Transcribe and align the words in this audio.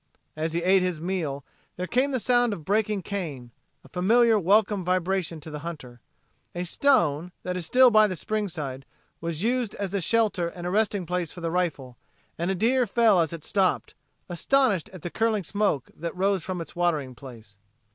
As 0.35 0.53
he 0.53 0.63
ate 0.63 0.81
his 0.81 0.99
meal 0.99 1.43
there 1.75 1.85
came 1.85 2.09
the 2.09 2.19
sound 2.19 2.53
of 2.53 2.65
breaking 2.65 3.03
cane, 3.03 3.51
a 3.83 3.87
familiar 3.87 4.39
welcomed 4.39 4.83
vibration 4.83 5.39
to 5.41 5.53
a 5.53 5.59
hunter. 5.59 6.01
A 6.55 6.63
stone, 6.63 7.31
that 7.43 7.55
is 7.55 7.67
still 7.67 7.91
by 7.91 8.07
the 8.07 8.15
spring 8.15 8.47
side, 8.47 8.83
was 9.19 9.43
used 9.43 9.75
as 9.75 9.93
a 9.93 10.01
shelter 10.01 10.47
and 10.47 10.65
a 10.65 10.71
resting 10.71 11.05
place 11.05 11.31
for 11.31 11.41
the 11.41 11.51
rifle, 11.51 11.97
and 12.35 12.49
a 12.49 12.55
deer 12.55 12.87
fell 12.87 13.19
as 13.19 13.31
it 13.31 13.43
stopped, 13.43 13.93
astonished 14.27 14.89
at 14.89 15.03
the 15.03 15.11
curling 15.11 15.43
smoke 15.43 15.91
that 15.95 16.15
rose 16.15 16.43
from 16.43 16.61
its 16.61 16.75
watering 16.75 17.13
place. 17.13 17.55